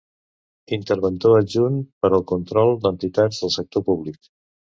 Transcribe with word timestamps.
Interventor 0.77 1.35
adjunt 1.41 1.77
per 2.05 2.11
al 2.19 2.25
Control 2.33 2.73
d'Entitats 2.87 3.43
del 3.43 3.55
Sector 3.59 3.85
Públic. 3.93 4.19